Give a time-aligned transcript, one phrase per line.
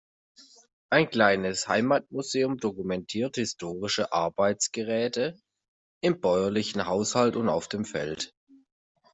[0.89, 5.39] Ein kleines Heimatmuseum dokumentiert historische Arbeitsgeräte
[6.01, 8.33] im bäuerlichen Haushalt und auf dem Feld.